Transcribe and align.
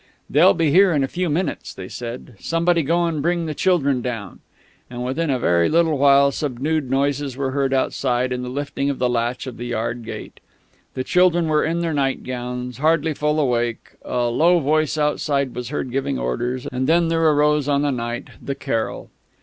"They'll 0.31 0.55
be 0.55 0.71
here 0.71 0.93
in 0.93 1.03
a 1.03 1.07
few 1.07 1.29
minutes," 1.29 1.75
they 1.75 1.87
said; 1.87 2.33
"somebody 2.39 2.81
go 2.81 3.05
and 3.05 3.21
bring 3.21 3.45
the 3.45 3.53
children 3.53 4.01
down;" 4.01 4.39
and 4.89 5.05
within 5.05 5.29
a 5.29 5.37
very 5.37 5.69
little 5.69 5.95
while 5.95 6.31
subdued 6.31 6.89
noises 6.89 7.37
were 7.37 7.51
heard 7.51 7.71
outside, 7.71 8.31
and 8.31 8.43
the 8.43 8.49
lifting 8.49 8.89
of 8.89 8.97
the 8.97 9.07
latch 9.07 9.45
of 9.45 9.57
the 9.57 9.67
yard 9.67 10.03
gate. 10.03 10.39
The 10.95 11.03
children 11.03 11.47
were 11.47 11.63
in 11.63 11.81
their 11.81 11.93
nightgowns, 11.93 12.79
hardly 12.79 13.13
fully 13.13 13.41
awake; 13.43 13.91
a 14.03 14.23
low 14.29 14.57
voice 14.59 14.97
outside 14.97 15.53
was 15.53 15.69
heard 15.69 15.91
giving 15.91 16.17
orders; 16.17 16.65
and 16.65 16.87
then 16.87 17.09
there 17.09 17.21
arose 17.21 17.67
on 17.67 17.83
the 17.83 17.91
night 17.91 18.29
the 18.41 18.55
carol. 18.55 19.11